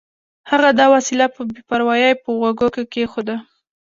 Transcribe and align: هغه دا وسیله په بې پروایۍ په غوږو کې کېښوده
هغه 0.51 0.69
دا 0.79 0.85
وسیله 0.95 1.25
په 1.35 1.41
بې 1.49 1.59
پروایۍ 1.69 2.13
په 2.23 2.29
غوږو 2.37 2.67
کې 2.75 2.83
کېښوده 2.93 3.35